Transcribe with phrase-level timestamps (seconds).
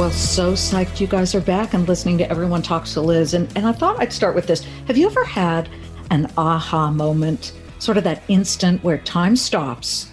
[0.00, 3.34] Well, so psyched you guys are back and listening to Everyone Talks to Liz.
[3.34, 4.64] And, and I thought I'd start with this.
[4.86, 5.68] Have you ever had
[6.10, 10.10] an aha moment, sort of that instant where time stops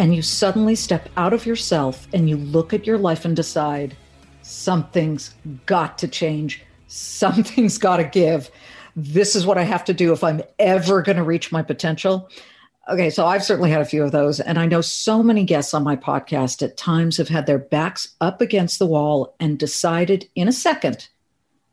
[0.00, 3.96] and you suddenly step out of yourself and you look at your life and decide
[4.42, 5.36] something's
[5.66, 8.50] got to change, something's got to give.
[8.96, 12.28] This is what I have to do if I'm ever going to reach my potential.
[12.88, 14.40] Okay, so I've certainly had a few of those.
[14.40, 18.14] And I know so many guests on my podcast at times have had their backs
[18.20, 21.08] up against the wall and decided in a second,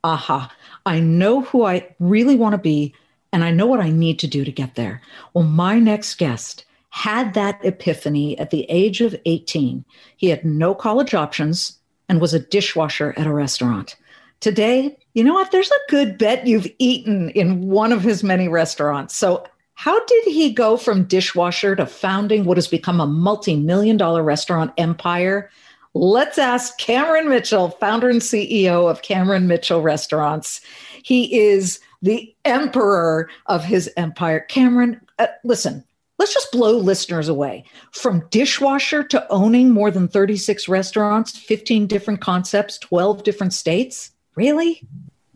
[0.03, 0.53] aha,
[0.86, 2.94] I know who I really want to be
[3.31, 5.02] and I know what I need to do to get there.
[5.34, 9.86] Well, my next guest had that epiphany at the age of 18.
[10.17, 13.95] He had no college options and was a dishwasher at a restaurant.
[14.41, 15.52] Today, you know what?
[15.52, 19.16] There's a good bet you've eaten in one of his many restaurants.
[19.16, 23.97] So how did he go from dishwasher to founding what has become a multi million
[23.97, 25.50] dollar restaurant empire?
[25.94, 30.61] Let's ask Cameron Mitchell, founder and CEO of Cameron Mitchell Restaurants.
[31.03, 34.41] He is the emperor of his empire.
[34.41, 35.83] Cameron, uh, listen,
[36.19, 37.63] let's just blow listeners away.
[37.91, 44.11] From dishwasher to owning more than 36 restaurants, 15 different concepts, 12 different states.
[44.35, 44.85] Really?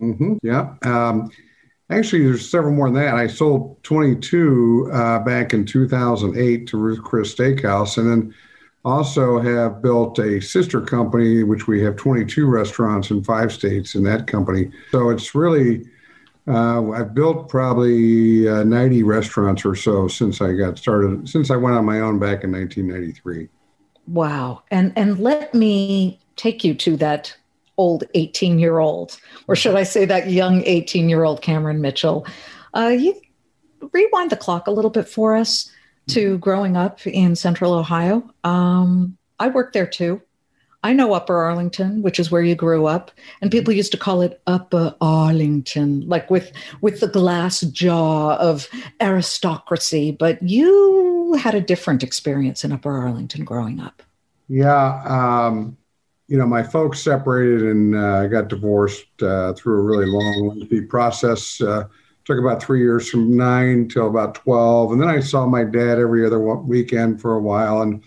[0.01, 0.35] Mm-hmm.
[0.43, 0.75] Yeah.
[0.83, 1.31] Um,
[1.91, 3.15] Actually, there's several more than that.
[3.15, 8.35] I sold 22 uh, back in 2008 to Ruth Chris Steakhouse, and then
[8.85, 14.03] also have built a sister company, which we have 22 restaurants in five states in
[14.03, 14.71] that company.
[14.91, 15.85] So it's really,
[16.47, 21.55] uh, I've built probably uh, 90 restaurants or so since I got started, since I
[21.55, 23.49] went on my own back in 1993.
[24.07, 24.63] Wow.
[24.71, 27.35] And and let me take you to that
[27.79, 32.27] old 18 year old, or should I say that young 18 year old Cameron Mitchell.
[32.75, 33.19] Uh, you
[33.93, 35.71] rewind the clock a little bit for us
[36.09, 38.29] to growing up in central Ohio.
[38.43, 40.21] Um, I worked there too.
[40.81, 43.11] I know Upper Arlington, which is where you grew up,
[43.41, 48.67] and people used to call it Upper Arrogant, like with with the glass jaw of
[49.01, 50.11] aristocracy.
[50.11, 54.03] But you had a different experience in Upper Arlington growing up.
[54.47, 55.77] Yeah, um,
[56.29, 60.81] you know, my folks separated and uh, got divorced uh, through a really long, lengthy
[60.81, 61.59] process.
[61.59, 61.85] Uh,
[62.23, 64.91] took about three years from nine till about 12.
[64.91, 68.03] And then I saw my dad every other weekend for a while and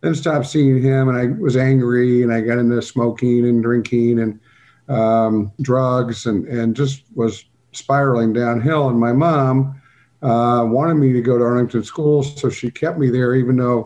[0.00, 1.08] then stopped seeing him.
[1.08, 4.38] And I was angry and I got into smoking and drinking and
[4.88, 8.88] um, drugs and, and just was spiraling downhill.
[8.88, 9.82] And my mom
[10.22, 12.22] uh, wanted me to go to Arlington School.
[12.22, 13.84] So she kept me there, even though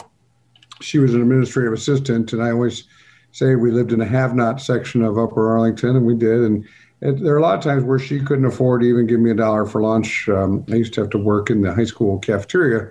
[0.83, 2.35] she was an administrative assistant.
[2.35, 2.85] And I always,
[3.34, 6.39] say we lived in a have-not section of Upper Arlington, and we did.
[6.39, 6.65] And
[7.00, 9.33] it, there are a lot of times where she couldn't afford to even give me
[9.33, 10.28] a dollar for lunch.
[10.28, 12.91] Um, I used to have to work in the high school cafeteria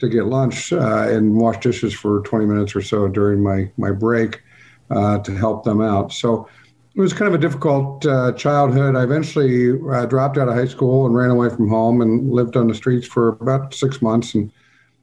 [0.00, 3.92] to get lunch uh, and wash dishes for 20 minutes or so during my my
[3.92, 4.42] break
[4.90, 6.12] uh, to help them out.
[6.12, 6.48] So
[6.96, 8.96] it was kind of a difficult uh, childhood.
[8.96, 12.56] I eventually uh, dropped out of high school and ran away from home and lived
[12.56, 14.50] on the streets for about six months and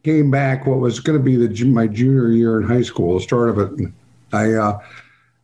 [0.03, 3.21] came back what was going to be the my junior year in high school, the
[3.21, 3.93] start of it.
[4.33, 4.79] I uh,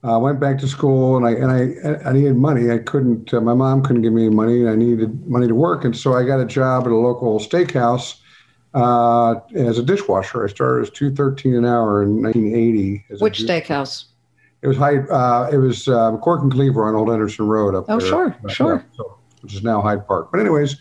[0.03, 2.71] uh, went back to school and I and I I needed money.
[2.71, 3.33] I couldn't.
[3.33, 4.67] Uh, my mom couldn't give me money.
[4.67, 8.19] I needed money to work, and so I got a job at a local steakhouse
[8.73, 10.45] uh, as a dishwasher.
[10.45, 13.05] I started as two thirteen an hour in 1980.
[13.19, 14.05] Which steakhouse?
[14.61, 15.09] It was Hyde.
[15.09, 18.07] Uh, it was um, Cork and Cleaver on Old Henderson Road up oh, there.
[18.07, 18.75] Oh, sure, sure.
[18.75, 20.29] Yeah, so, which is now Hyde Park.
[20.31, 20.77] But anyways,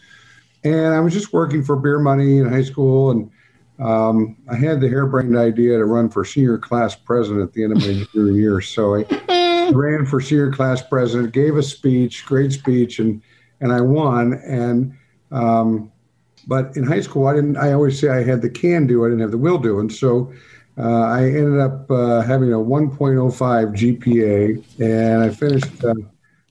[0.64, 3.30] and I was just working for beer money in high school and
[3.78, 7.72] um, I had the harebrained idea to run for senior class president at the end
[7.72, 8.60] of my junior year.
[8.60, 13.22] So I ran for senior class president, gave a speech, great speech, and
[13.60, 14.34] and I won.
[14.34, 14.96] And
[15.30, 15.92] um,
[16.46, 17.56] but in high school, I didn't.
[17.56, 19.92] I always say I had the can do, I didn't have the will do, and
[19.92, 20.32] so.
[20.78, 25.94] Uh, I ended up uh, having a 1.05 GPA, and I finished uh,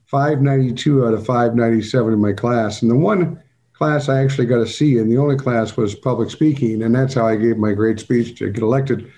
[0.07, 2.81] 592 out of 597 in my class.
[2.81, 3.39] And the one
[3.77, 5.09] class I actually got a C in.
[5.09, 8.49] The only class was public speaking, and that's how I gave my great speech to
[8.49, 9.11] get elected.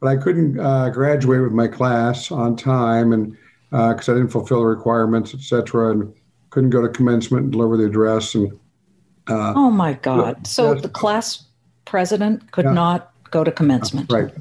[0.00, 3.36] But I couldn't uh, graduate with my class on time, and
[3.70, 6.14] because uh, I didn't fulfill the requirements, etc., and
[6.48, 8.34] couldn't go to commencement and deliver the address.
[8.34, 8.52] And
[9.28, 10.46] uh, oh my God!
[10.46, 11.44] So the class
[11.84, 12.72] president could yeah.
[12.72, 14.10] not go to commencement.
[14.10, 14.32] Right.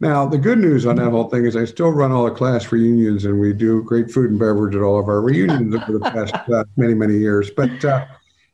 [0.00, 2.70] Now, the good news on that whole thing is I still run all the class
[2.70, 5.98] reunions, and we do great food and beverage at all of our reunions over the
[5.98, 7.50] past uh, many, many years.
[7.50, 8.06] But uh,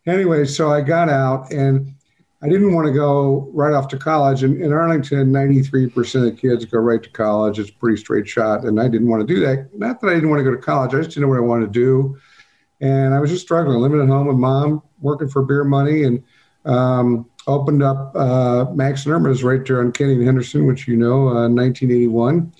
[0.06, 1.94] anyway, so I got out and
[2.42, 4.42] I didn't want to go right off to college.
[4.42, 7.58] And in Arlington, 93% of kids go right to college.
[7.58, 8.64] It's a pretty straight shot.
[8.64, 9.70] And I didn't want to do that.
[9.72, 11.40] Not that I didn't want to go to college, I just didn't know what I
[11.40, 12.18] wanted to do.
[12.80, 16.22] And I was just struggling, living at home with mom, working for beer money, and
[16.66, 21.28] um, opened up uh, Max and right there on Kenny and Henderson, which you know,
[21.28, 22.52] uh, 1981.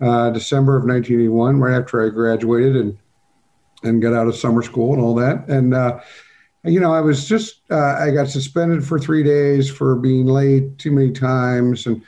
[0.00, 2.98] uh, December of 1981, right after I graduated and
[3.84, 5.48] and got out of summer school and all that.
[5.48, 5.98] And uh,
[6.64, 10.78] you know, I was just uh, I got suspended for three days for being late
[10.78, 12.02] too many times, and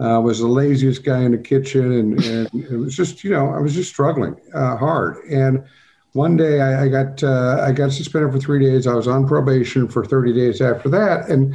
[0.00, 3.50] uh, was the laziest guy in the kitchen, and, and it was just you know
[3.50, 5.18] I was just struggling uh, hard.
[5.30, 5.64] And
[6.12, 8.86] one day I, I got uh, I got suspended for three days.
[8.86, 11.54] I was on probation for 30 days after that, and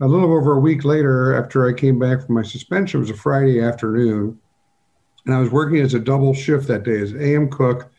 [0.00, 3.10] a little over a week later, after I came back from my suspension, it was
[3.10, 4.38] a Friday afternoon,
[5.24, 7.90] and I was working as a double shift that day as AM cook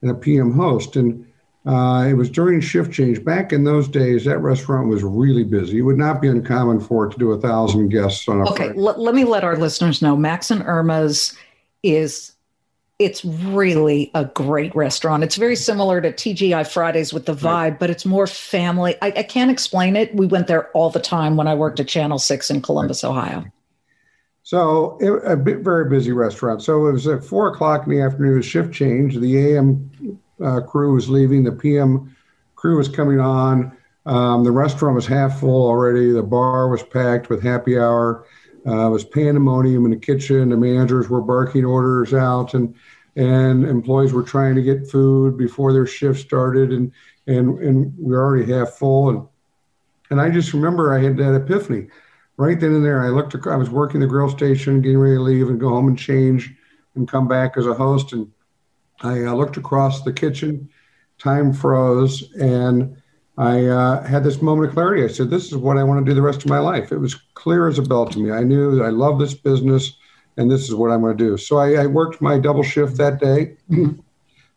[0.00, 1.26] and a PM host, and
[1.66, 3.22] uh, it was during shift change.
[3.22, 5.78] Back in those days, that restaurant was really busy.
[5.78, 8.68] It would not be uncommon for it to do a thousand guests on a okay.
[8.70, 10.16] L- let me let our listeners know.
[10.16, 11.36] Max and Erma's
[11.82, 12.32] is
[12.98, 15.22] it's really a great restaurant.
[15.22, 17.78] It's very similar to TGI Fridays with the vibe, right.
[17.78, 18.94] but it's more family.
[19.00, 20.14] I, I, can't explain it.
[20.14, 23.10] We went there all the time when I worked at Channel Six in Columbus, right.
[23.10, 23.44] Ohio.
[24.42, 26.62] So it, a bit, very busy restaurant.
[26.62, 28.42] So it was at four o'clock in the afternoon.
[28.42, 29.16] Shift change.
[29.16, 31.44] The AM uh, crew was leaving.
[31.44, 32.16] The PM
[32.54, 33.76] crew was coming on.
[34.06, 36.12] Um, the restaurant was half full already.
[36.12, 38.26] The bar was packed with happy hour.
[38.66, 40.50] Uh, it was pandemonium in the kitchen.
[40.50, 42.74] The managers were barking orders out, and
[43.16, 46.92] and employees were trying to get food before their shift started, and
[47.26, 49.10] and and we were already half full.
[49.10, 49.26] And
[50.10, 51.88] and I just remember I had that epiphany
[52.36, 53.02] right then and there.
[53.02, 53.34] I looked.
[53.46, 56.54] I was working the grill station, getting ready to leave and go home and change,
[56.94, 58.30] and come back as a host, and
[59.02, 60.68] I uh, looked across the kitchen,
[61.18, 62.96] time froze, and
[63.38, 65.04] I uh, had this moment of clarity.
[65.04, 66.92] I said, This is what I want to do the rest of my life.
[66.92, 68.30] It was clear as a bell to me.
[68.30, 69.96] I knew that I love this business,
[70.36, 71.36] and this is what I'm going to do.
[71.36, 73.56] So I, I worked my double shift that day.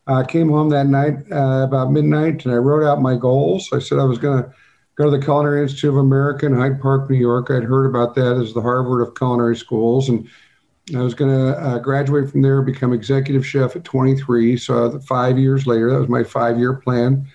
[0.05, 3.69] I uh, came home that night uh, about midnight, and I wrote out my goals.
[3.71, 4.53] I said I was going to
[4.95, 7.49] go to the Culinary Institute of America in Hyde Park, New York.
[7.49, 10.27] I'd heard about that as the Harvard of culinary schools, and
[10.95, 14.57] I was going to uh, graduate from there, become executive chef at 23.
[14.57, 17.25] So five years later, that was my five-year plan.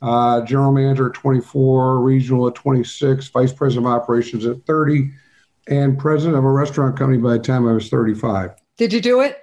[0.00, 5.10] Uh, general manager at 24, regional at 26, vice president of operations at 30,
[5.68, 8.52] and president of a restaurant company by the time I was 35.
[8.76, 9.38] Did you do it?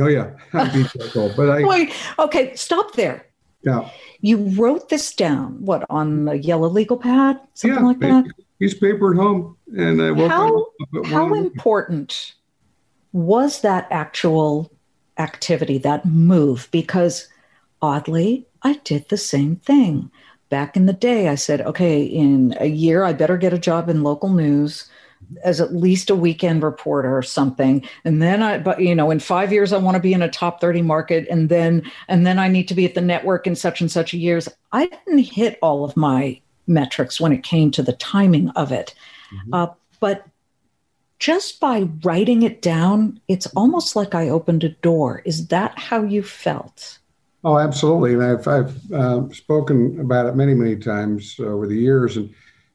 [0.00, 1.92] Oh yeah, but I wait.
[2.18, 3.26] Okay, stop there.
[3.62, 3.90] Yeah.
[4.20, 5.62] You wrote this down.
[5.64, 7.38] What on a yellow legal pad?
[7.52, 8.24] Something yeah, like that.
[8.58, 10.66] Piece paper at home, and I woke how
[11.04, 12.34] how important
[13.12, 14.70] was that actual
[15.18, 16.68] activity, that move?
[16.70, 17.28] Because
[17.80, 20.10] oddly, I did the same thing.
[20.48, 23.88] Back in the day, I said, okay, in a year, I better get a job
[23.88, 24.88] in local news
[25.44, 29.20] as at least a weekend reporter or something and then i but you know in
[29.20, 32.38] 5 years i want to be in a top 30 market and then and then
[32.38, 35.58] i need to be at the network in such and such years i didn't hit
[35.62, 38.94] all of my metrics when it came to the timing of it
[39.32, 39.54] mm-hmm.
[39.54, 39.68] uh,
[40.00, 40.26] but
[41.22, 45.22] just by writing it down, it's almost like I opened a door.
[45.24, 46.98] Is that how you felt?
[47.44, 48.14] Oh, absolutely.
[48.14, 52.16] And I've, I've uh, spoken about it many, many times over the years.
[52.16, 52.28] And,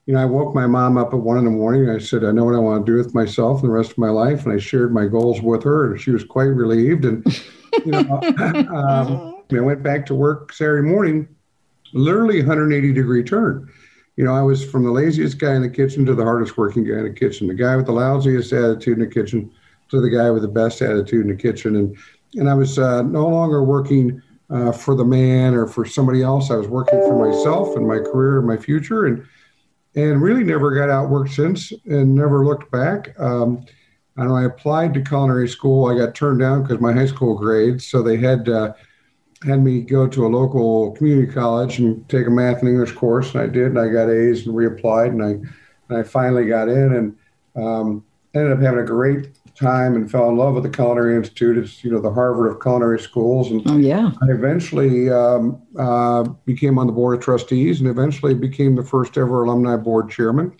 [0.05, 1.89] you know, I woke my mom up at one in the morning.
[1.89, 3.97] I said, I know what I want to do with myself and the rest of
[3.97, 4.45] my life.
[4.45, 7.03] And I shared my goals with her, and she was quite relieved.
[7.03, 7.25] And,
[7.85, 8.21] you know,
[8.73, 11.27] um, I went back to work Saturday morning,
[11.91, 13.69] literally 180 degree turn
[14.17, 16.83] you know, I was from the laziest guy in the kitchen to the hardest working
[16.83, 19.51] guy in the kitchen, the guy with the lousiest attitude in the kitchen
[19.89, 21.75] to the guy with the best attitude in the kitchen.
[21.75, 21.95] And,
[22.33, 26.49] and I was uh, no longer working uh, for the man or for somebody else.
[26.49, 29.23] I was working for myself and my career and my future and,
[29.95, 33.17] and really never got out work since and never looked back.
[33.19, 33.65] Um,
[34.15, 35.85] and I applied to culinary school.
[35.85, 37.85] I got turned down because my high school grades.
[37.85, 38.73] So they had uh,
[39.43, 43.33] had me go to a local community college and take a math and English course,
[43.33, 45.29] and I did, and I got A's and reapplied, and I
[45.89, 47.15] and I finally got in, and
[47.55, 48.03] um,
[48.33, 51.57] ended up having a great time and fell in love with the Culinary Institute.
[51.57, 56.23] It's you know the Harvard of culinary schools, and oh, yeah, I eventually um, uh,
[56.23, 60.51] became on the board of trustees, and eventually became the first ever alumni board chairman,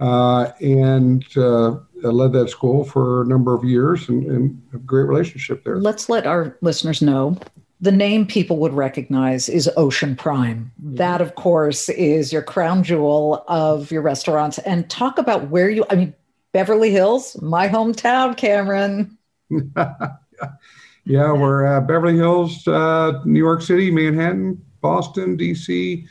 [0.00, 5.04] uh, and uh, led that school for a number of years, and, and a great
[5.04, 5.78] relationship there.
[5.78, 7.38] Let's let our listeners know
[7.80, 10.72] the name people would recognize is Ocean Prime.
[10.82, 10.96] Mm-hmm.
[10.96, 14.58] That, of course, is your crown jewel of your restaurants.
[14.58, 16.14] And talk about where you, I mean,
[16.52, 19.18] Beverly Hills, my hometown, Cameron.
[19.50, 26.06] yeah, we're uh, Beverly Hills, uh, New York City, Manhattan, Boston, DC,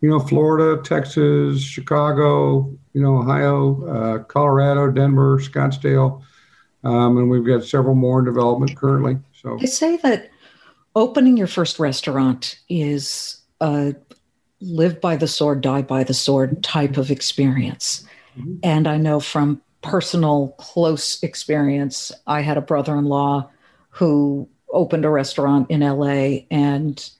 [0.00, 6.22] you know, Florida, Texas, Chicago, you know, Ohio, uh, Colorado, Denver, Scottsdale.
[6.84, 9.18] Um, and we've got several more in development currently.
[9.32, 10.31] So I say that
[10.94, 13.94] opening your first restaurant is a
[14.60, 18.04] live by the sword, die by the sword type of experience.
[18.38, 18.56] Mm-hmm.
[18.62, 23.50] And I know from personal close experience, I had a brother in law
[23.90, 27.10] who opened a restaurant in LA and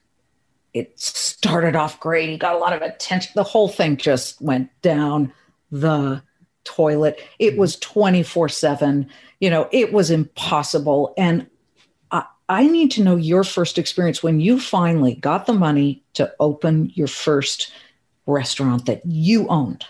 [0.73, 2.31] it started off great.
[2.31, 3.33] He got a lot of attention.
[3.35, 5.33] The whole thing just went down
[5.71, 6.23] the
[6.65, 7.21] toilet.
[7.39, 9.11] It was 24 7.
[9.41, 11.13] You know, it was impossible.
[11.19, 11.47] And
[12.49, 16.91] I, need to know your first experience when you finally got the money to open
[16.95, 17.73] your first
[18.27, 19.85] restaurant that you owned.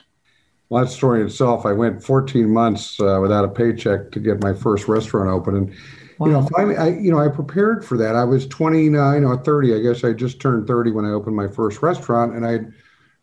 [0.69, 4.55] Well, that story itself, I went 14 months uh, without a paycheck to get my
[4.55, 5.57] first restaurant open.
[5.57, 5.75] And
[6.23, 6.29] Wow.
[6.29, 8.15] You know, finally, I you know I prepared for that.
[8.15, 9.75] I was 29 or 30.
[9.75, 12.73] I guess I just turned 30 when I opened my first restaurant, and I'd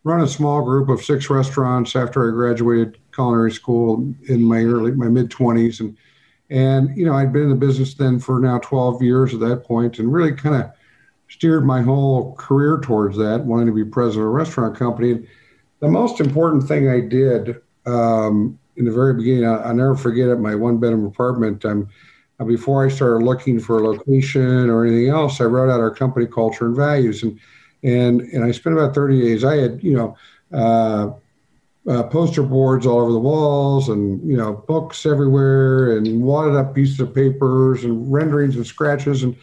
[0.03, 4.91] run a small group of six restaurants after I graduated culinary school in my early
[4.91, 5.95] my mid 20s, and
[6.49, 9.63] and you know I'd been in the business then for now 12 years at that
[9.65, 10.71] point, and really kind of
[11.29, 15.11] steered my whole career towards that, wanting to be president of a restaurant company.
[15.11, 15.27] And
[15.79, 20.29] the most important thing I did um, in the very beginning, I, will never forget
[20.29, 20.37] it.
[20.37, 21.65] My one bedroom apartment.
[21.65, 21.89] I'm
[22.39, 25.93] uh, before I started looking for a location or anything else, I wrote out our
[25.93, 27.39] company culture and values, and
[27.83, 29.43] and and I spent about 30 days.
[29.43, 30.17] I had you know
[30.51, 31.11] uh,
[31.89, 36.75] uh, poster boards all over the walls, and you know books everywhere, and wadded up
[36.75, 39.35] pieces of papers and renderings and scratches, and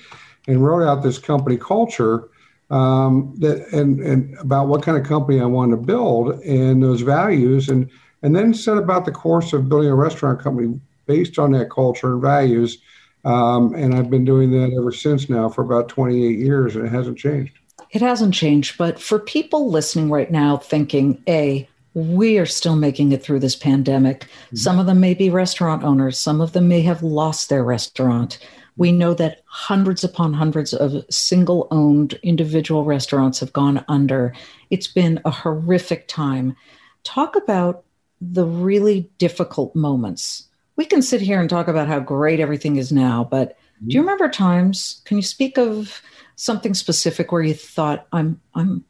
[0.46, 2.28] and wrote out this company culture
[2.70, 7.00] um, that and and about what kind of company I wanted to build and those
[7.00, 7.90] values, and
[8.22, 12.12] and then set about the course of building a restaurant company based on that culture
[12.12, 12.78] and values.
[13.24, 16.90] Um, and I've been doing that ever since now for about 28 years, and it
[16.90, 17.58] hasn't changed.
[17.90, 18.78] It hasn't changed.
[18.78, 23.56] But for people listening right now thinking, A, we are still making it through this
[23.56, 24.20] pandemic.
[24.20, 24.56] Mm-hmm.
[24.56, 28.38] Some of them may be restaurant owners, some of them may have lost their restaurant.
[28.76, 34.34] We know that hundreds upon hundreds of single owned individual restaurants have gone under.
[34.68, 36.54] It's been a horrific time.
[37.02, 37.84] Talk about
[38.20, 42.92] the really difficult moments we can sit here and talk about how great everything is
[42.92, 43.88] now, but mm-hmm.
[43.88, 45.00] do you remember times?
[45.04, 46.02] Can you speak of
[46.36, 48.84] something specific where you thought, "I'm, I'm,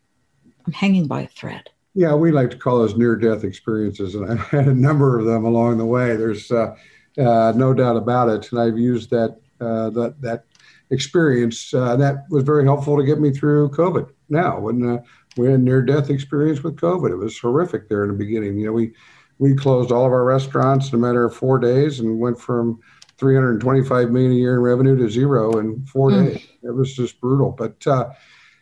[0.66, 1.70] I'm hanging by a thread"?
[1.96, 5.46] Yeah, we like to call those near-death experiences, and I've had a number of them
[5.46, 6.14] along the way.
[6.14, 6.76] There's uh,
[7.16, 10.44] uh, no doubt about it, and I've used that uh, that that
[10.90, 11.72] experience.
[11.72, 14.10] Uh, that was very helpful to get me through COVID.
[14.28, 15.02] Now, when uh,
[15.38, 18.58] we had near-death experience with COVID, it was horrific there in the beginning.
[18.58, 18.92] You know, we
[19.38, 22.78] we closed all of our restaurants in a matter of four days and went from
[23.16, 26.26] 325 million a year in revenue to zero in four mm.
[26.26, 26.46] days.
[26.62, 27.52] It was just brutal.
[27.52, 28.10] But uh,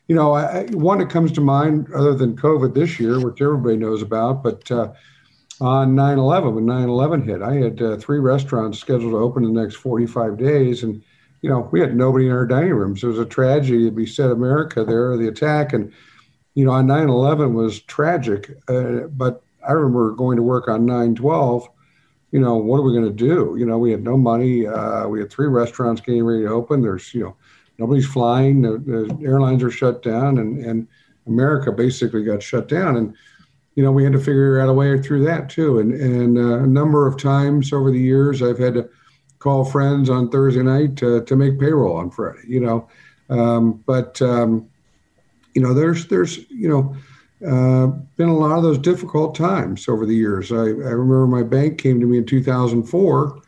[0.06, 3.76] you know, I, one that comes to mind other than COVID this year, which everybody
[3.76, 4.92] knows about, but uh,
[5.61, 9.62] on 9/11 when 9/11 hit, I had uh, three restaurants scheduled to open in the
[9.62, 11.02] next 45 days, and
[11.40, 13.02] you know, we had nobody in our dining rooms.
[13.02, 13.90] It was a tragedy.
[13.90, 15.92] We said America there, the attack, and
[16.54, 21.68] you know, on 9/11 was tragic, uh, but I remember going to work on 912.
[22.30, 23.54] You know, what are we going to do?
[23.56, 24.66] You know, we had no money.
[24.66, 26.82] Uh, we had three restaurants getting ready to open.
[26.82, 27.37] There's, you know,
[27.78, 28.62] nobody's flying.
[28.62, 30.88] The, the airlines are shut down, and and
[31.26, 32.97] America basically got shut down.
[32.97, 33.14] And
[33.75, 35.78] you know, we had to figure out a way through that too.
[35.78, 38.88] And and uh, a number of times over the years, I've had to
[39.38, 42.45] call friends on Thursday night to, to make payroll on Friday.
[42.47, 42.88] You know,
[43.31, 44.69] um, but um,
[45.54, 46.97] you know, there's there's you know
[47.47, 50.50] uh, been a lot of those difficult times over the years.
[50.52, 53.43] I, I, remember my bank came to me in 2004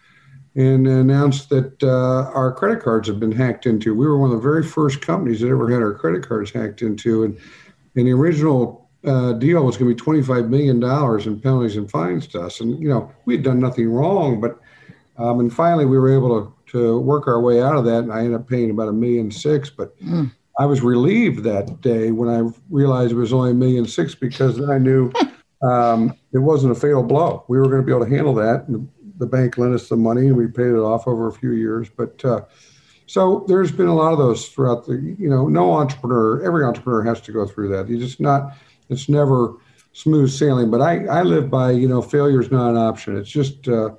[0.56, 3.94] and announced that uh, our credit cards had been hacked into.
[3.94, 6.80] We were one of the very first companies that ever had our credit cards hacked
[6.80, 7.38] into, and,
[7.94, 12.26] and the original uh, deal was going to be $25 million in penalties and fines
[12.28, 12.60] to us.
[12.60, 14.58] And, you know, we had done nothing wrong, but,
[15.18, 18.04] um, and finally we were able to, to work our way out of that.
[18.04, 20.32] And I ended up paying about a million six, but mm.
[20.58, 24.60] I was relieved that day when I realized it was only a million six because
[24.68, 25.12] I knew
[25.62, 27.44] um, it wasn't a fatal blow.
[27.46, 28.66] We were going to be able to handle that.
[28.68, 31.52] And the bank lent us the money and we paid it off over a few
[31.52, 31.88] years.
[31.88, 32.42] But uh,
[33.06, 37.02] so there's been a lot of those throughout the, you know, no entrepreneur, every entrepreneur
[37.02, 37.88] has to go through that.
[37.88, 38.56] You just not,
[38.88, 39.54] it's never
[39.92, 40.70] smooth sailing.
[40.70, 43.16] But I, I live by, you know, failure is not an option.
[43.16, 43.90] It's just, uh,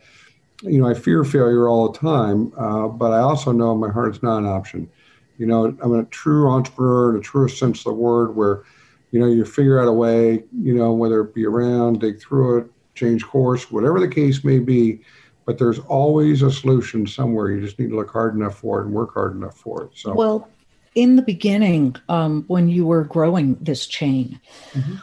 [0.61, 3.89] you know, I fear failure all the time, uh, but I also know in my
[3.89, 4.89] heart it's not an option.
[5.37, 8.63] You know, I'm a true entrepreneur in a truest sense of the word, where
[9.11, 10.43] you know you figure out a way.
[10.51, 14.59] You know, whether it be around, dig through it, change course, whatever the case may
[14.59, 14.99] be.
[15.45, 17.51] But there's always a solution somewhere.
[17.51, 19.91] You just need to look hard enough for it and work hard enough for it.
[19.95, 20.49] So well,
[20.93, 24.41] in the beginning, um, when you were growing this chain,
[24.73, 24.95] mm-hmm.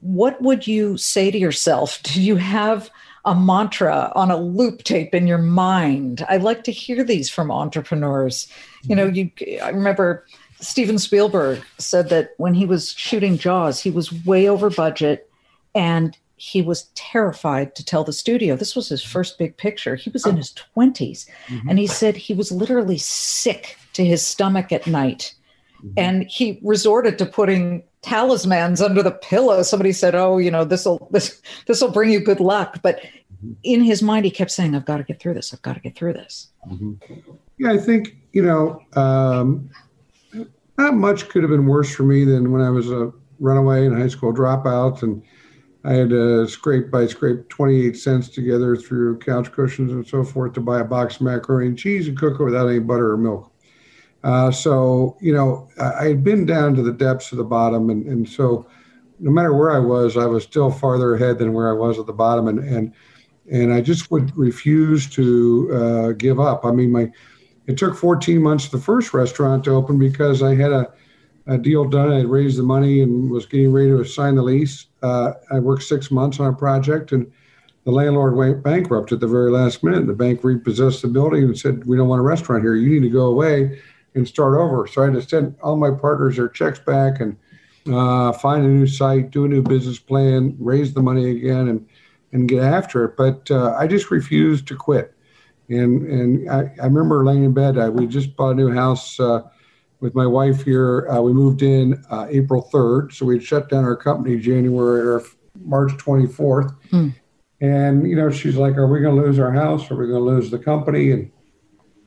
[0.00, 2.02] what would you say to yourself?
[2.02, 2.90] Did you have
[3.24, 6.24] a mantra on a loop tape in your mind.
[6.28, 8.48] I like to hear these from entrepreneurs.
[8.82, 9.30] You know, you
[9.62, 10.26] I remember
[10.60, 15.30] Steven Spielberg said that when he was shooting Jaws, he was way over budget
[15.74, 18.56] and he was terrified to tell the studio.
[18.56, 19.94] This was his first big picture.
[19.94, 21.24] He was in his 20s.
[21.46, 21.68] Mm-hmm.
[21.68, 25.36] And he said he was literally sick to his stomach at night.
[25.76, 25.92] Mm-hmm.
[25.96, 29.62] And he resorted to putting talismans under the pillow.
[29.62, 32.98] Somebody said, "Oh, you know, this will this this will bring you good luck." But
[32.98, 33.52] mm-hmm.
[33.62, 35.54] in his mind, he kept saying, "I've got to get through this.
[35.54, 36.94] I've got to get through this." Mm-hmm.
[37.58, 39.70] Yeah, I think you know, um,
[40.76, 43.96] not much could have been worse for me than when I was a runaway and
[43.96, 45.22] high school dropout, and
[45.84, 50.52] I had to scrape by scrape 28 cents together through couch cushions and so forth
[50.54, 53.16] to buy a box of macaroni and cheese and cook it without any butter or
[53.16, 53.52] milk.
[54.22, 57.90] Uh, so, you know, I had been down to the depths of the bottom.
[57.90, 58.68] And, and so
[59.18, 62.06] no matter where I was, I was still farther ahead than where I was at
[62.06, 62.46] the bottom.
[62.46, 62.94] And, and,
[63.50, 66.64] and I just would refuse to uh, give up.
[66.64, 67.10] I mean, my,
[67.66, 70.92] it took 14 months the first restaurant to open because I had a,
[71.46, 72.12] a deal done.
[72.12, 74.86] I raised the money and was getting ready to sign the lease.
[75.02, 77.30] Uh, I worked six months on a project and
[77.84, 80.06] the landlord went bankrupt at the very last minute.
[80.06, 82.76] The bank repossessed the building and said, We don't want a restaurant here.
[82.76, 83.80] You need to go away
[84.14, 84.86] and start over.
[84.86, 87.36] So I had to send all my partners their checks back and
[87.92, 91.88] uh, find a new site, do a new business plan, raise the money again, and
[92.30, 93.16] and get after it.
[93.16, 95.14] But uh, I just refused to quit.
[95.68, 97.78] And and I, I remember laying in bed.
[97.78, 99.42] I, we just bought a new house uh,
[100.02, 101.08] with my wife here.
[101.08, 105.22] Uh, we moved in uh, April 3rd, so we'd shut down our company January or
[105.64, 106.76] March 24th.
[106.90, 107.08] Hmm.
[107.60, 109.88] And you know, she's like, "Are we going to lose our house?
[109.90, 111.30] Are we going to lose the company?" And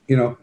[0.08, 0.38] you know,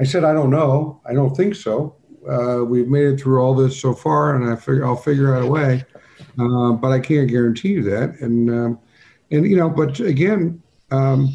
[0.00, 1.00] I said, I don't know.
[1.06, 1.94] I don't think so.
[2.28, 5.44] Uh, we've made it through all this so far, and I figure I'll figure out
[5.44, 5.84] a way.
[6.36, 8.16] Uh, but I can't guarantee you that.
[8.20, 8.80] And um,
[9.30, 11.32] and you know, but again, um,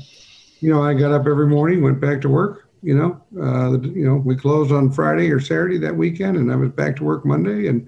[0.60, 2.63] you know, I got up every morning, went back to work.
[2.84, 6.56] You know, uh, you know, we closed on Friday or Saturday that weekend, and I
[6.56, 7.88] was back to work Monday, and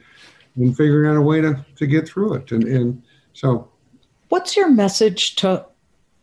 [0.55, 2.51] and figuring out a way to to get through it.
[2.51, 3.69] And and so,
[4.29, 5.65] what's your message to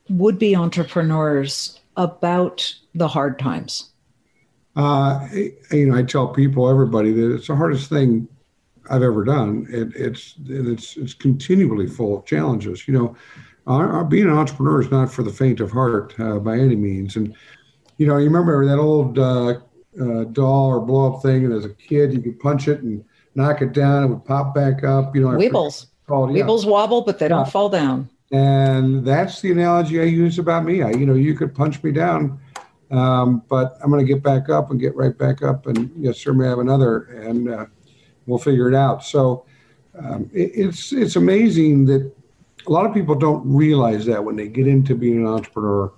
[0.08, 3.90] would be entrepreneurs about the hard times?
[4.74, 5.28] Uh,
[5.70, 8.26] you know, I tell people, everybody, that it's the hardest thing
[8.90, 9.66] I've ever done.
[9.68, 12.88] It, it's it's it's continually full of challenges.
[12.88, 13.16] You know,
[13.66, 16.76] our, our, being an entrepreneur is not for the faint of heart uh, by any
[16.76, 17.16] means.
[17.16, 17.36] And
[18.02, 19.60] you know, you remember that old uh,
[20.00, 23.04] uh, doll or blow up thing, and as a kid, you could punch it and
[23.34, 25.14] knock it down, it would pop back up.
[25.14, 25.86] You know, Weebles.
[26.06, 26.44] Called, yeah.
[26.44, 28.10] Weebles wobble, but they don't fall down.
[28.32, 30.82] And that's the analogy I use about me.
[30.82, 32.40] I, you know, you could punch me down
[32.92, 36.18] um, but I'm going to get back up and get right back up, and yes,
[36.18, 37.66] sir, may have another, and uh,
[38.26, 39.02] we'll figure it out.
[39.02, 39.46] So
[39.98, 42.12] um, it, it's it's amazing that
[42.66, 45.90] a lot of people don't realize that when they get into being an entrepreneur,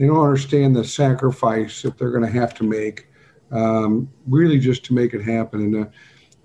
[0.00, 3.06] they don't understand the sacrifice that they're going to have to make,
[3.52, 5.60] um, really just to make it happen.
[5.60, 5.90] And uh,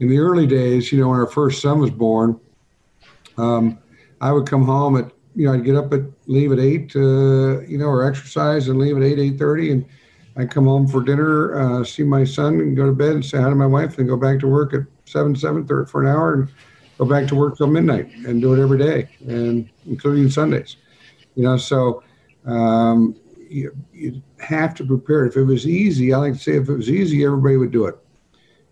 [0.02, 2.38] in the early days, you know, when our first son was born,
[3.38, 3.80] um,
[4.20, 7.62] I would come home at you know, I'd get up at leave at eight, uh,
[7.62, 9.86] you know, or exercise and leave at eight, eight thirty, and
[10.38, 13.38] I'd come home for dinner, uh, see my son, and go to bed and say
[13.38, 16.08] hi to my wife, and go back to work at seven, seven thirty for an
[16.08, 16.50] hour, and
[16.98, 20.78] go back to work till midnight, and do it every day, and including Sundays.
[21.36, 22.04] You know, so
[22.46, 23.16] um,
[23.50, 25.26] you, you have to prepare.
[25.26, 27.86] If it was easy, I like to say, if it was easy, everybody would do
[27.86, 27.98] it.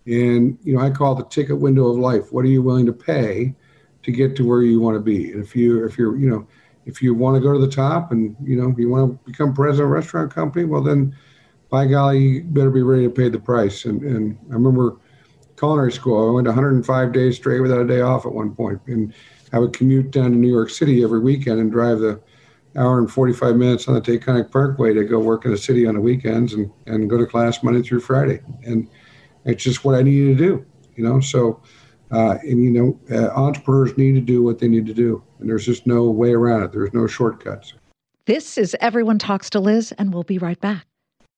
[0.05, 2.31] And you know, I call it the ticket window of life.
[2.31, 3.55] What are you willing to pay?
[4.03, 5.31] to get to where you want to be.
[5.31, 6.47] And if you if you're you know
[6.86, 9.53] if you want to go to the top and you know you want to become
[9.53, 11.15] president of a restaurant company, well then
[11.69, 13.86] by golly, you better be ready to pay the price.
[13.86, 14.97] And and I remember
[15.57, 16.29] culinary school.
[16.29, 19.13] I went 105 days straight without a day off at one point, and
[19.53, 22.21] I would commute down to New York City every weekend and drive the
[22.75, 25.95] hour and 45 minutes on the Taconic Parkway to go work in the city on
[25.95, 28.41] the weekends and, and go to class Monday through Friday.
[28.63, 28.89] And
[29.45, 31.19] it's just what I needed to do, you know.
[31.19, 31.62] So
[32.13, 35.49] uh, and you know, uh, entrepreneurs need to do what they need to do, and
[35.49, 36.71] there's just no way around it.
[36.71, 37.73] There's no shortcuts.
[38.25, 40.86] This is Everyone Talks to Liz, and we'll be right back.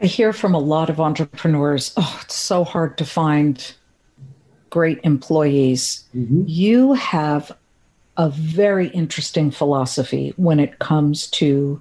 [0.00, 3.74] I hear from a lot of entrepreneurs, oh, it's so hard to find
[4.70, 6.04] great employees.
[6.14, 6.44] Mm-hmm.
[6.46, 7.52] You have
[8.16, 11.80] a very interesting philosophy when it comes to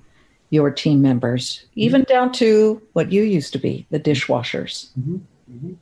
[0.52, 2.14] your team members, even mm-hmm.
[2.14, 4.90] down to what you used to be, the dishwashers.
[5.00, 5.16] Mm-hmm.
[5.16, 5.74] mm-hmm.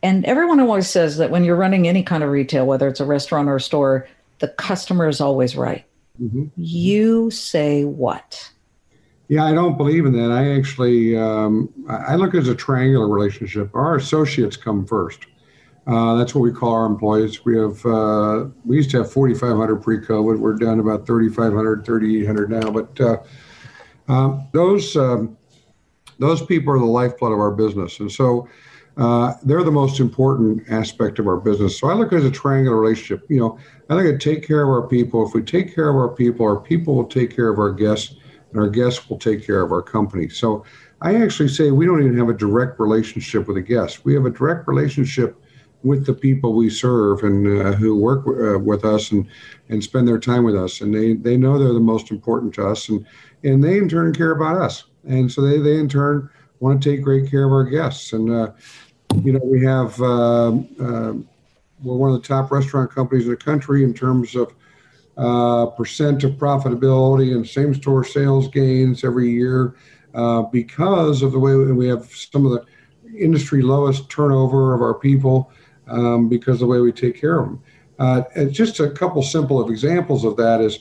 [0.00, 3.04] And everyone always says that when you're running any kind of retail, whether it's a
[3.04, 4.06] restaurant or a store,
[4.38, 5.84] the customer is always right.
[6.22, 6.46] Mm-hmm.
[6.56, 8.52] You say what?
[9.28, 10.32] Yeah, I don't believe in that.
[10.32, 13.70] I actually um, I look at it as a triangular relationship.
[13.74, 15.26] Our associates come first.
[15.86, 17.44] Uh, that's what we call our employees.
[17.44, 20.38] We have uh, we used to have 4,500 pre-COVID.
[20.38, 22.70] We're down about 3,500, 3,800 now.
[22.70, 23.16] But uh,
[24.08, 25.36] um, those um,
[26.18, 28.48] those people are the lifeblood of our business, and so
[28.98, 31.78] uh, they're the most important aspect of our business.
[31.78, 33.24] So I look at it as a triangular relationship.
[33.30, 35.26] You know, I think I take care of our people.
[35.26, 38.16] If we take care of our people, our people will take care of our guests,
[38.50, 40.28] and our guests will take care of our company.
[40.28, 40.64] So
[41.00, 44.04] I actually say we don't even have a direct relationship with a guest.
[44.04, 45.40] We have a direct relationship
[45.84, 49.26] with the people we serve and uh, who work uh, with us and,
[49.68, 50.80] and spend their time with us.
[50.80, 52.88] And they, they know they're the most important to us.
[52.88, 53.06] And,
[53.44, 54.84] and they in turn care about us.
[55.06, 58.12] And so they, they in turn want to take great care of our guests.
[58.12, 58.50] And, uh,
[59.22, 61.12] you know, we have, um, uh,
[61.82, 64.52] we're one of the top restaurant companies in the country in terms of
[65.18, 69.74] uh, percent of profitability and same store sales gains every year
[70.14, 72.64] uh, because of the way we have some of the
[73.18, 75.50] industry lowest turnover of our people
[75.88, 77.62] um, because of the way we take care of them.
[77.98, 80.78] Uh, and just a couple simple of examples of that is,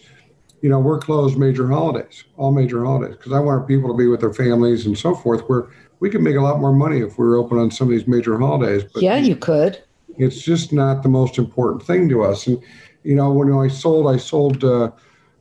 [0.61, 3.97] you know, we're closed major holidays, all major holidays, because I want our people to
[3.97, 5.41] be with their families and so forth.
[5.47, 5.67] Where
[5.99, 8.07] we could make a lot more money if we were open on some of these
[8.07, 8.83] major holidays.
[8.93, 9.81] But yeah, you could.
[10.17, 12.47] It's just not the most important thing to us.
[12.47, 12.61] And
[13.07, 14.91] you know, when I sold, I sold uh,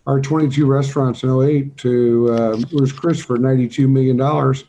[0.07, 4.65] our 22 restaurants in 08 to uh, Ruth's Chris for 92 million dollars.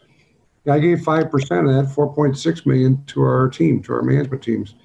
[0.70, 4.76] I gave five percent of that, 4.6 million, to our team, to our management teams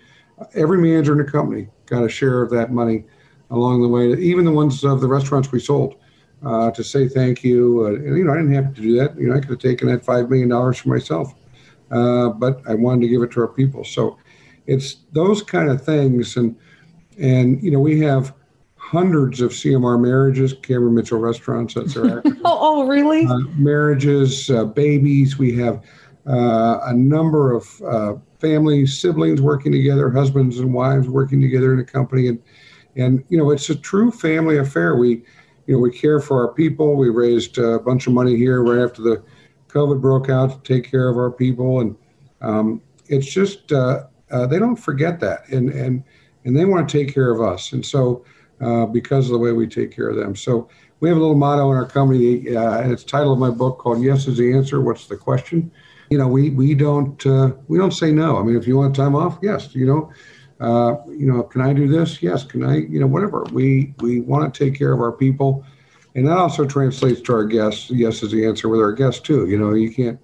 [0.54, 3.04] every manager in the company got a share of that money
[3.50, 5.96] along the way, even the ones of the restaurants we sold,
[6.44, 7.84] uh, to say thank you.
[7.84, 9.18] Uh, and, you know, I didn't have to do that.
[9.18, 11.34] You know, I could have taken that $5 million for myself,
[11.90, 13.84] uh, but I wanted to give it to our people.
[13.84, 14.18] So
[14.66, 16.36] it's those kind of things.
[16.36, 16.56] And,
[17.18, 18.34] and you know, we have
[18.76, 23.26] hundreds of CMR marriages, Cameron Mitchell restaurants, that's our oh, oh, really?
[23.26, 25.38] Uh, marriages, uh, babies.
[25.38, 25.82] We have
[26.26, 31.84] uh, a number of families, siblings working together, husbands and wives working together in a
[31.84, 32.42] company, and
[32.96, 34.96] and you know it's a true family affair.
[34.96, 35.22] We
[35.66, 36.96] you know we care for our people.
[36.96, 39.22] We raised a bunch of money here right after the
[39.68, 41.96] COVID broke out to take care of our people, and
[42.40, 46.04] um, it's just uh, uh, they don't forget that, and and
[46.44, 48.24] and they want to take care of us, and so
[48.60, 50.68] uh, because of the way we take care of them, so.
[51.00, 53.78] We have a little motto in our company, uh, and it's title of my book
[53.78, 55.72] called "Yes is the Answer." What's the question?
[56.12, 58.36] you know, we we don't uh, we don't say no.
[58.36, 59.74] I mean, if you want time off, yes.
[59.74, 60.12] You know,
[60.60, 62.22] uh, you know, can I do this?
[62.22, 62.44] Yes.
[62.44, 62.80] Can I?
[62.80, 63.46] You know, whatever.
[63.50, 65.64] We we want to take care of our people,
[66.14, 67.90] and that also translates to our guests.
[67.90, 69.48] Yes is the answer with our guests too.
[69.48, 70.20] You know, you can't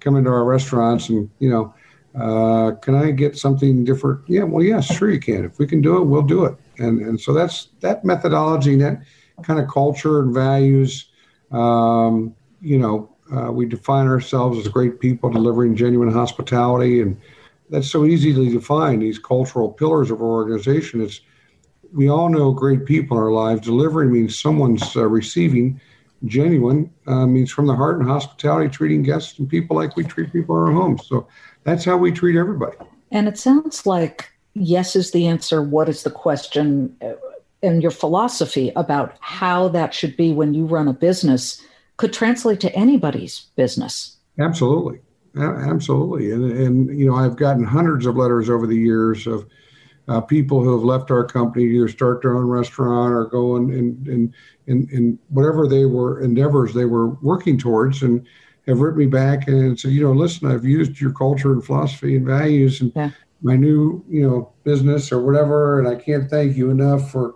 [0.00, 1.74] come into our restaurants and you know,
[2.18, 4.22] uh, can I get something different?
[4.26, 4.44] Yeah.
[4.44, 5.44] Well, yes, sure you can.
[5.44, 6.56] If we can do it, we'll do it.
[6.78, 9.02] And and so that's that methodology, that
[9.42, 11.10] kind of culture and values.
[11.50, 17.20] Um, you know, uh, we define ourselves as great people delivering genuine hospitality, and
[17.70, 21.02] that's so easily define these cultural pillars of our organization.
[21.02, 21.20] It's
[21.92, 23.60] we all know great people in our lives.
[23.62, 25.80] Delivering means someone's uh, receiving.
[26.24, 30.32] Genuine uh, means from the heart and hospitality, treating guests and people like we treat
[30.32, 31.06] people in our homes.
[31.06, 31.28] So
[31.66, 32.76] that's how we treat everybody.
[33.10, 35.60] And it sounds like yes is the answer.
[35.62, 36.96] What is the question?
[37.02, 37.14] Uh,
[37.62, 41.60] and your philosophy about how that should be when you run a business
[41.96, 44.16] could translate to anybody's business.
[44.38, 45.00] Absolutely.
[45.36, 46.30] Absolutely.
[46.30, 49.46] And, and, you know, I've gotten hundreds of letters over the years of
[50.08, 53.56] uh, people who have left our company to either start their own restaurant or go
[53.56, 54.34] in, in, in,
[54.66, 58.26] in, in whatever they were endeavors they were working towards and
[58.66, 62.16] have written me back and said, you know, listen, I've used your culture and philosophy
[62.16, 63.10] and values and yeah.
[63.42, 65.78] my new, you know, business or whatever.
[65.78, 67.34] And I can't thank you enough for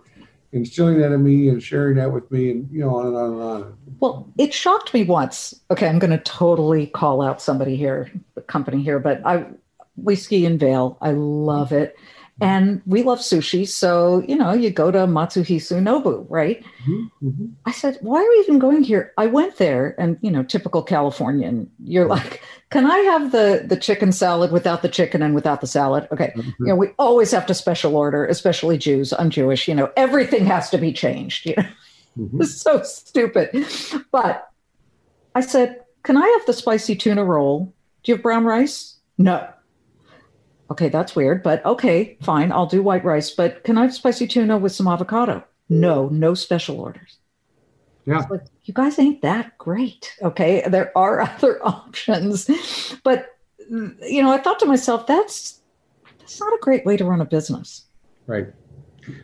[0.53, 3.31] instilling that in me and sharing that with me and you know on and on
[3.31, 7.77] and on well it shocked me once okay i'm going to totally call out somebody
[7.77, 9.45] here the company here but i
[9.95, 11.95] whiskey in Vail i love it
[12.41, 13.67] and we love sushi.
[13.67, 16.63] So, you know, you go to Matsuhisa Nobu, right?
[16.83, 17.45] Mm-hmm, mm-hmm.
[17.65, 19.13] I said, why are we even going here?
[19.17, 23.77] I went there and, you know, typical Californian, you're like, can I have the, the
[23.77, 26.07] chicken salad without the chicken and without the salad?
[26.11, 26.33] Okay.
[26.35, 26.65] Mm-hmm.
[26.65, 29.13] You know, we always have to special order, especially Jews.
[29.13, 31.45] I'm Jewish, you know, everything has to be changed.
[31.45, 31.63] You know,
[32.17, 32.41] mm-hmm.
[32.41, 33.67] it's so stupid.
[34.11, 34.49] But
[35.35, 37.71] I said, can I have the spicy tuna roll?
[38.03, 38.97] Do you have brown rice?
[39.19, 39.47] No
[40.71, 43.29] okay, that's weird, but okay, fine, I'll do white rice.
[43.31, 45.43] But can I have spicy tuna with some avocado?
[45.69, 47.17] No, no special orders.
[48.05, 48.25] Yeah.
[48.29, 50.15] Like, you guys ain't that great.
[50.21, 50.63] Okay.
[50.67, 52.49] There are other options.
[53.03, 53.27] But
[53.69, 55.61] you know, I thought to myself, that's
[56.19, 57.85] that's not a great way to run a business.
[58.27, 58.47] Right.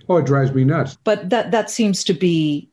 [0.10, 0.98] Oh, it drives me nuts.
[1.04, 2.70] But that that seems to be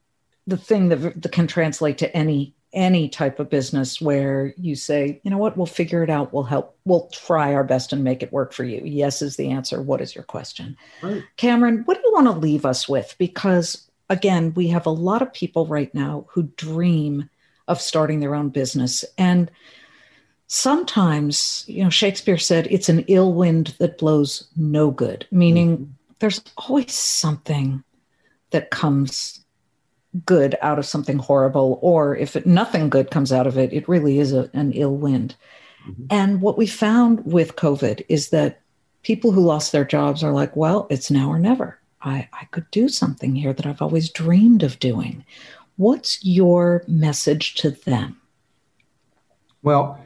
[0.46, 5.20] the thing that, that can translate to any any type of business where you say,
[5.22, 6.32] you know what, we'll figure it out.
[6.32, 6.76] We'll help.
[6.84, 8.82] We'll try our best and make it work for you.
[8.84, 9.80] Yes is the answer.
[9.80, 10.76] What is your question?
[11.02, 11.22] Right.
[11.36, 13.14] Cameron, what do you want to leave us with?
[13.18, 17.30] Because again, we have a lot of people right now who dream
[17.68, 19.04] of starting their own business.
[19.16, 19.50] And
[20.46, 25.92] sometimes, you know, Shakespeare said it's an ill wind that blows no good, meaning mm-hmm.
[26.18, 27.82] there's always something
[28.50, 29.43] that comes
[30.24, 33.88] good out of something horrible, or if it, nothing good comes out of it, it
[33.88, 35.34] really is a, an ill wind.
[35.88, 36.06] Mm-hmm.
[36.10, 38.60] And what we found with COVID is that
[39.02, 41.78] people who lost their jobs are like, well, it's now or never.
[42.02, 45.24] I, I could do something here that I've always dreamed of doing.
[45.76, 48.20] What's your message to them?
[49.62, 50.03] Well,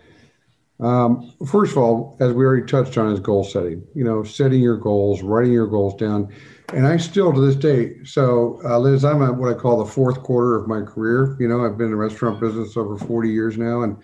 [0.81, 3.85] um, first of all, as we already touched on, is goal setting.
[3.95, 6.33] You know, setting your goals, writing your goals down
[6.73, 7.97] and I still to this day.
[8.05, 11.37] So, uh, Liz, I'm at what I call the fourth quarter of my career.
[11.41, 13.97] You know, I've been in the restaurant business over 40 years now, and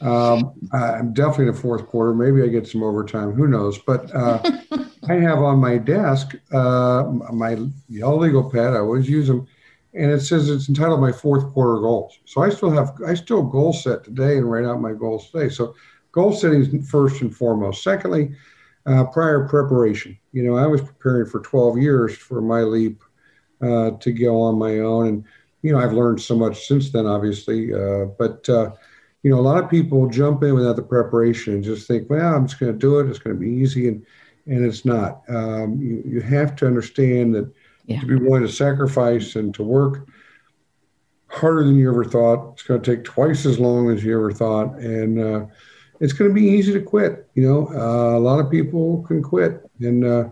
[0.00, 2.14] um, I'm definitely in the fourth quarter.
[2.14, 3.32] Maybe I get some overtime.
[3.32, 3.78] Who knows?
[3.78, 4.38] But uh,
[5.08, 8.74] I have on my desk uh, my yellow legal pad.
[8.74, 9.46] I always use them,
[9.94, 13.42] and it says it's entitled "My Fourth Quarter Goals." So I still have I still
[13.42, 15.48] goal set today and write out my goals today.
[15.48, 15.74] So
[16.16, 17.84] goal setting is first and foremost.
[17.84, 18.34] Secondly
[18.86, 20.18] uh, prior preparation.
[20.32, 23.02] You know, I was preparing for 12 years for my leap
[23.60, 25.06] uh, to go on my own.
[25.08, 25.24] And,
[25.62, 27.74] you know, I've learned so much since then, obviously.
[27.74, 28.70] Uh, but, uh,
[29.22, 32.34] you know, a lot of people jump in without the preparation and just think, well,
[32.34, 33.08] I'm just going to do it.
[33.08, 33.88] It's going to be easy.
[33.88, 34.06] And,
[34.46, 35.22] and it's not.
[35.28, 37.52] Um, you, you have to understand that
[37.86, 38.00] yeah.
[38.00, 40.08] to be willing to sacrifice and to work
[41.26, 42.52] harder than you ever thought.
[42.52, 44.76] It's going to take twice as long as you ever thought.
[44.76, 45.46] And, uh,
[46.00, 47.28] it's going to be easy to quit.
[47.34, 50.28] You know, uh, a lot of people can quit, and uh,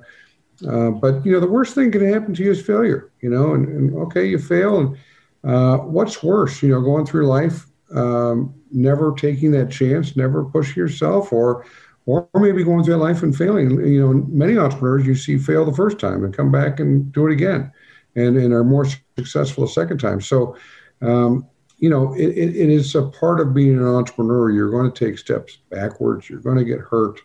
[0.68, 3.12] uh, but you know, the worst thing can happen to you is failure.
[3.20, 4.96] You know, and, and okay, you fail, and
[5.44, 6.62] uh, what's worse?
[6.62, 11.66] You know, going through life, um, never taking that chance, never pushing yourself, or
[12.06, 13.70] or maybe going through life and failing.
[13.86, 17.26] You know, many entrepreneurs you see fail the first time and come back and do
[17.26, 17.72] it again,
[18.16, 20.20] and and are more successful the second time.
[20.20, 20.56] So.
[21.02, 24.50] Um, you know, it, it, it is a part of being an entrepreneur.
[24.50, 26.30] You're going to take steps backwards.
[26.30, 27.20] You're going to get hurt.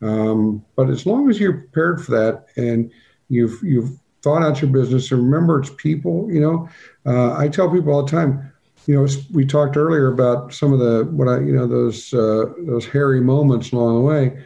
[0.00, 2.90] Um, but as long as you're prepared for that and
[3.28, 6.28] you've you've thought out your business and remember it's people.
[6.30, 6.68] You know,
[7.06, 8.52] uh, I tell people all the time.
[8.86, 12.46] You know, we talked earlier about some of the what I you know those uh,
[12.66, 14.44] those hairy moments along the way.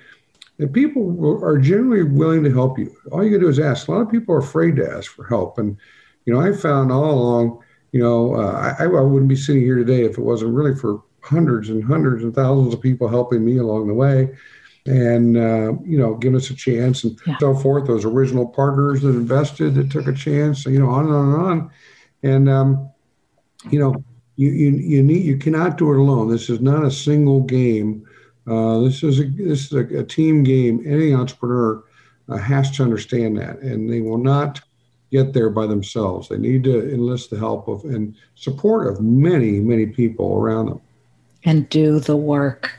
[0.59, 2.95] And people are generally willing to help you.
[3.13, 3.89] All you to do is ask.
[3.89, 5.77] A lot of people are afraid to ask for help, and
[6.25, 7.63] you know, I found all along
[7.97, 11.03] you know, uh, I, I wouldn't be sitting here today if it wasn't really for
[11.23, 14.37] hundreds and hundreds and thousands of people helping me along the way
[14.85, 17.39] and uh, you know giving us a chance and yeah.
[17.39, 17.87] so forth.
[17.87, 21.43] Those original partners that invested that took a chance you know on and on and
[21.43, 21.71] on.
[22.23, 22.91] And um,
[23.71, 24.05] you know
[24.37, 26.29] you, you you need you cannot do it alone.
[26.29, 28.07] This is not a single game.
[28.47, 30.83] Uh, this is a this is a, a team game.
[30.87, 31.83] Any entrepreneur
[32.29, 34.61] uh, has to understand that and they will not
[35.17, 36.29] get there by themselves.
[36.29, 40.81] They need to enlist the help of and support of many, many people around them.
[41.45, 42.73] And do the work.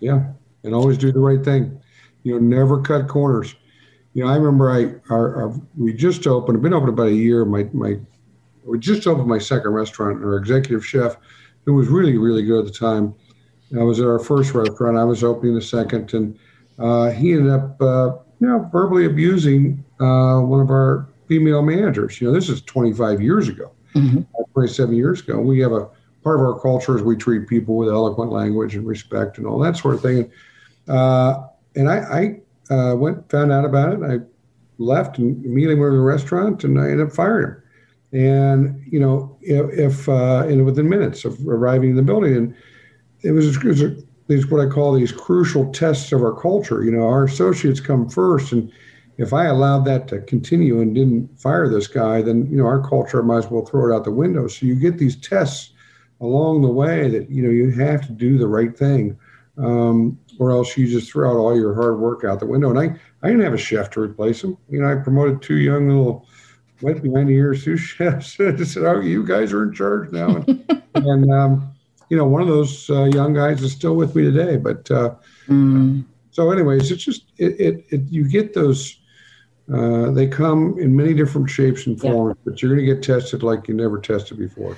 [0.00, 0.24] Yeah,
[0.62, 1.80] and always do the right thing.
[2.22, 3.54] You know, never cut corners.
[4.12, 6.56] You know, I remember I our, our, we just opened.
[6.56, 7.44] I've been open about a year.
[7.44, 7.98] My my
[8.64, 10.16] we just opened my second restaurant.
[10.16, 11.16] And our executive chef,
[11.64, 13.14] who was really really good at the time,
[13.78, 14.98] I was at our first restaurant.
[14.98, 16.38] I was opening the second, and
[16.78, 22.20] uh, he ended up uh, you know verbally abusing uh, one of our female managers.
[22.20, 24.22] You know, this is 25 years ago, mm-hmm.
[24.52, 25.38] 27 years ago.
[25.38, 25.88] We have a
[26.24, 29.60] part of our culture is we treat people with eloquent language and respect and all
[29.60, 30.18] that sort of thing.
[30.88, 34.00] And, uh, and I, I uh, went, found out about it.
[34.02, 34.18] I
[34.78, 37.62] left and immediately went to the restaurant and I ended up firing him.
[38.12, 42.56] And you know, if, if uh, and within minutes of arriving in the building, and
[43.22, 46.82] it was, it was a, these what I call these crucial tests of our culture.
[46.82, 48.72] You know, our associates come first, and
[49.20, 52.80] if I allowed that to continue and didn't fire this guy, then you know our
[52.80, 54.48] culture might as well throw it out the window.
[54.48, 55.72] So you get these tests
[56.20, 59.18] along the way that you know you have to do the right thing,
[59.58, 62.70] um, or else you just throw out all your hard work out the window.
[62.70, 64.56] And I I didn't have a chef to replace him.
[64.70, 66.26] You know, I promoted two young little
[66.80, 68.40] went behind the ears sous chefs.
[68.40, 71.72] I said, "Oh, you guys are in charge now." And, and um,
[72.08, 74.56] you know, one of those uh, young guys is still with me today.
[74.56, 75.14] But uh,
[75.46, 76.04] mm.
[76.30, 78.96] so, anyways, it's just it, it, it you get those.
[79.72, 82.50] Uh, they come in many different shapes and forms, yeah.
[82.50, 84.76] but you're going to get tested like you never tested before.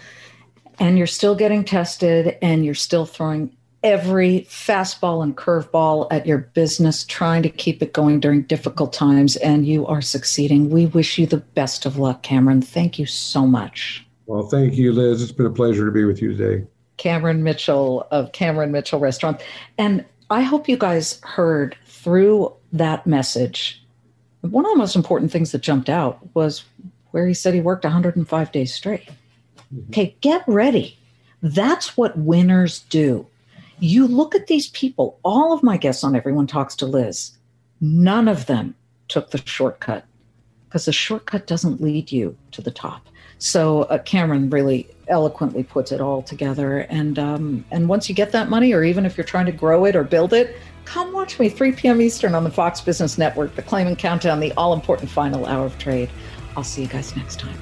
[0.79, 6.39] And you're still getting tested, and you're still throwing every fastball and curveball at your
[6.39, 10.71] business, trying to keep it going during difficult times, and you are succeeding.
[10.71, 12.63] We wish you the best of luck, Cameron.
[12.63, 14.07] Thank you so much.
[14.27, 15.23] Well, thank you, Liz.
[15.23, 16.67] It's been a pleasure to be with you today.
[16.97, 19.43] Cameron Mitchell of Cameron Mitchell Restaurant.
[19.79, 23.82] And I hope you guys heard through that message.
[24.43, 26.65] One of the most important things that jumped out was
[27.13, 29.09] where he said he worked 105 days straight.
[29.75, 29.91] Mm-hmm.
[29.91, 30.99] Okay, get ready.
[31.43, 33.27] That's what winners do
[33.83, 37.33] you look at these people, all of my guests on Everyone Talks to Liz,
[37.81, 38.77] none of them
[39.09, 40.05] took the shortcut
[40.69, 43.07] because the shortcut doesn't lead you to the top.
[43.39, 46.79] So uh, Cameron really eloquently puts it all together.
[46.79, 49.85] And um, and once you get that money, or even if you're trying to grow
[49.85, 52.01] it or build it, come watch me 3 p.m.
[52.01, 55.79] Eastern on the Fox Business Network, the Claman Countdown, the all important final hour of
[55.79, 56.11] trade.
[56.57, 57.59] I'll see you guys next time.